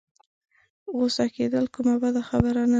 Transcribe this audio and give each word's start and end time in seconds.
غوسه 0.95 1.25
کېدل 1.35 1.65
کومه 1.75 1.95
بده 2.03 2.21
خبره 2.29 2.59
نه 2.61 2.67
ده. 2.67 2.69